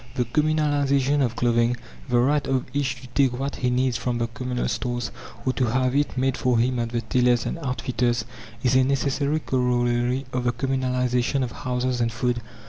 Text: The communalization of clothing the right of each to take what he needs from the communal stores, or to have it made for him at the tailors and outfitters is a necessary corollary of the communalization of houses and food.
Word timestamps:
The 0.15 0.25
communalization 0.25 1.21
of 1.23 1.35
clothing 1.35 1.77
the 2.09 2.17
right 2.17 2.47
of 2.47 2.65
each 2.73 3.01
to 3.03 3.07
take 3.09 3.37
what 3.37 3.57
he 3.57 3.69
needs 3.69 3.97
from 3.97 4.17
the 4.17 4.25
communal 4.25 4.67
stores, 4.67 5.11
or 5.45 5.53
to 5.53 5.65
have 5.65 5.95
it 5.95 6.17
made 6.17 6.37
for 6.37 6.57
him 6.57 6.79
at 6.79 6.89
the 6.89 7.01
tailors 7.01 7.45
and 7.45 7.59
outfitters 7.59 8.25
is 8.63 8.75
a 8.75 8.83
necessary 8.83 9.41
corollary 9.41 10.25
of 10.33 10.45
the 10.45 10.53
communalization 10.53 11.43
of 11.43 11.51
houses 11.51 12.01
and 12.01 12.11
food. 12.11 12.41